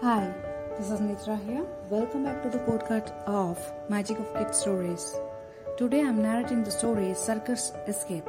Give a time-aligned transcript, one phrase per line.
[0.00, 0.32] Hi,
[0.78, 1.66] this is Nitra here.
[1.90, 3.58] Welcome back to the podcast of
[3.90, 5.16] Magic of Kids Stories.
[5.76, 8.26] Today I'm narrating the story Circus Escape.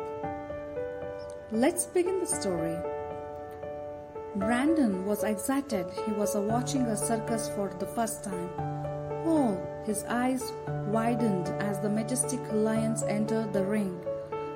[1.51, 2.75] Let's begin the story.
[4.35, 5.87] Brandon was excited.
[6.05, 8.49] He was watching a circus for the first time.
[9.25, 10.53] Oh, his eyes
[10.87, 13.99] widened as the majestic lions entered the ring.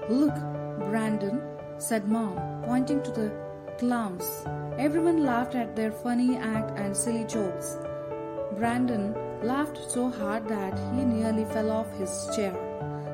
[0.10, 0.36] Look,
[0.78, 1.42] Brandon,
[1.80, 3.32] said Mom, pointing to the
[3.80, 4.46] clowns.
[4.78, 7.78] Everyone laughed at their funny act and silly jokes.
[8.58, 12.56] Brandon laughed so hard that he nearly fell off his chair.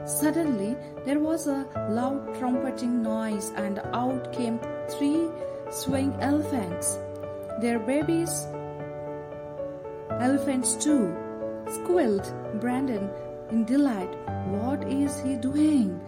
[0.05, 5.28] Suddenly, there was a loud trumpeting noise, and out came three
[5.71, 6.97] swaying elephants.
[7.61, 8.47] Their babies,
[10.19, 11.15] elephants too,
[11.67, 13.09] squealed Brandon
[13.51, 14.13] in delight.
[14.47, 15.99] What is he doing?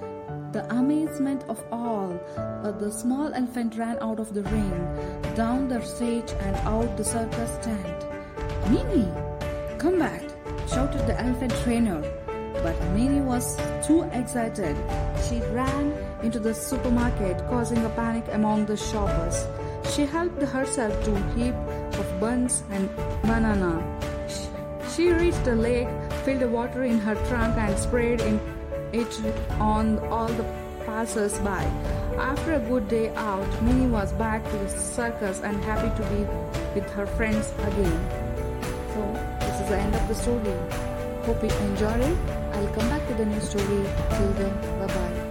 [0.52, 5.82] The amazement of all, uh, the small elephant ran out of the ring, down the
[5.82, 8.06] stage, and out the circus tent.
[8.70, 9.12] Minnie,
[9.78, 10.24] come back,
[10.68, 12.02] shouted the elephant trainer.
[12.64, 14.76] But Minnie was too excited.
[15.28, 19.46] She ran into the supermarket, causing a panic among the shoppers.
[19.92, 21.54] She helped herself to a heap
[22.00, 22.90] of buns and
[23.24, 23.84] banana.
[24.96, 25.90] She reached the lake,
[26.24, 30.46] filled the water in her trunk, and sprayed it on all the
[30.86, 31.64] passers-by.
[32.18, 36.24] After a good day out, Minnie was back to the circus and happy to be
[36.74, 38.00] with her friends again.
[38.94, 39.02] So,
[39.42, 40.56] this is the end of the story.
[41.26, 42.18] Hope you enjoyed it.
[42.54, 43.84] I'll come back with a new story.
[44.16, 45.31] Till then, bye bye.